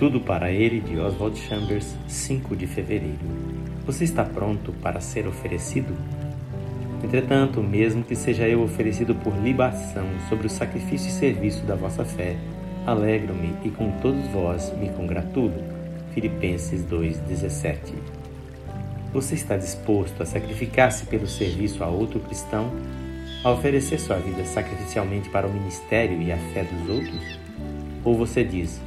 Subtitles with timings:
[0.00, 3.18] Tudo para Ele, de Oswald Chambers, 5 de fevereiro.
[3.84, 5.94] Você está pronto para ser oferecido?
[7.04, 12.02] Entretanto, mesmo que seja eu oferecido por libação sobre o sacrifício e serviço da vossa
[12.02, 12.38] fé,
[12.86, 15.62] alegro-me e com todos vós me congratulo.
[16.14, 17.92] Filipenses 2,17
[19.12, 22.72] Você está disposto a sacrificar-se pelo serviço a outro cristão?
[23.44, 27.38] A oferecer sua vida sacrificialmente para o ministério e a fé dos outros?
[28.02, 28.80] Ou você diz,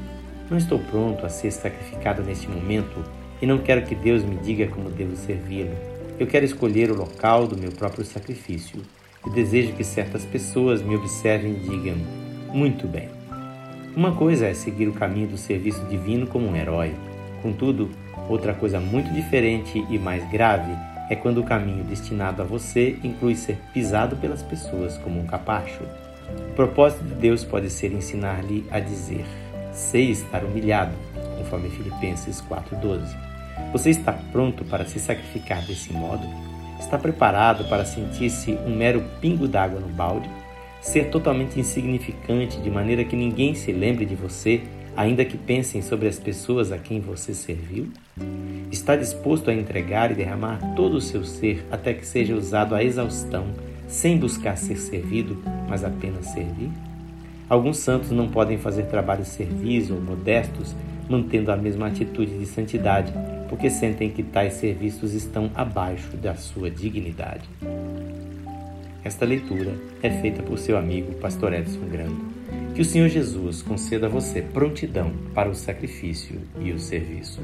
[0.49, 3.03] não estou pronto a ser sacrificado neste momento
[3.41, 5.75] e não quero que Deus me diga como devo servi-lo.
[6.19, 8.81] Eu quero escolher o local do meu próprio sacrifício
[9.25, 11.97] e desejo que certas pessoas me observem e digam:
[12.53, 13.09] muito bem.
[13.95, 16.93] Uma coisa é seguir o caminho do serviço divino como um herói.
[17.41, 17.89] Contudo,
[18.29, 20.71] outra coisa muito diferente e mais grave
[21.09, 25.83] é quando o caminho destinado a você inclui ser pisado pelas pessoas como um capacho.
[26.51, 29.25] O propósito de Deus pode ser ensinar-lhe a dizer:
[29.73, 30.93] sei estar humilhado,
[31.37, 33.15] conforme Filipenses 4:12.
[33.71, 36.25] Você está pronto para se sacrificar desse modo?
[36.79, 40.29] Está preparado para sentir-se um mero pingo d'água no balde?
[40.81, 44.61] Ser totalmente insignificante de maneira que ninguém se lembre de você,
[44.95, 47.89] ainda que pensem sobre as pessoas a quem você serviu?
[48.71, 52.83] Está disposto a entregar e derramar todo o seu ser até que seja usado à
[52.83, 53.45] exaustão,
[53.87, 56.71] sem buscar ser servido, mas apenas servir?
[57.53, 60.75] Alguns santos não podem fazer trabalhos servis ou modestos
[61.07, 63.13] mantendo a mesma atitude de santidade,
[63.47, 67.47] porque sentem que tais serviços estão abaixo da sua dignidade.
[69.03, 72.25] Esta leitura é feita por seu amigo Pastor Edson Grando.
[72.73, 77.39] Que o Senhor Jesus conceda a você prontidão para o sacrifício e o serviço.